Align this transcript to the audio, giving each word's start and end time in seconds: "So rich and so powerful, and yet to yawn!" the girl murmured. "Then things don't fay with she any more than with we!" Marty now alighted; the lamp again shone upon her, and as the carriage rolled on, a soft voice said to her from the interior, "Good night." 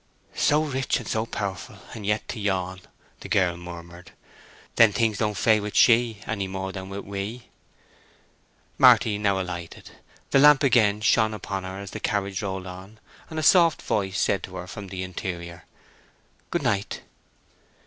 "So 0.33 0.63
rich 0.63 0.97
and 0.97 1.07
so 1.07 1.27
powerful, 1.27 1.77
and 1.93 2.07
yet 2.07 2.27
to 2.29 2.39
yawn!" 2.39 2.81
the 3.19 3.29
girl 3.29 3.55
murmured. 3.55 4.13
"Then 4.75 4.91
things 4.91 5.19
don't 5.19 5.37
fay 5.37 5.59
with 5.59 5.75
she 5.75 6.23
any 6.25 6.47
more 6.47 6.71
than 6.71 6.89
with 6.89 7.05
we!" 7.05 7.49
Marty 8.79 9.19
now 9.19 9.39
alighted; 9.39 9.91
the 10.31 10.39
lamp 10.39 10.63
again 10.63 11.01
shone 11.01 11.35
upon 11.35 11.65
her, 11.65 11.75
and 11.75 11.83
as 11.83 11.91
the 11.91 11.99
carriage 11.99 12.41
rolled 12.41 12.65
on, 12.65 12.99
a 13.29 13.43
soft 13.43 13.83
voice 13.83 14.19
said 14.19 14.41
to 14.41 14.55
her 14.55 14.65
from 14.65 14.87
the 14.87 15.03
interior, 15.03 15.65
"Good 16.49 16.63
night." 16.63 17.01